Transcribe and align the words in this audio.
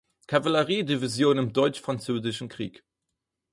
Kavallerie-Division 0.27 1.37
im 1.37 1.53
Deutsch-Französischen 1.53 2.49
Krieg. 2.49 2.83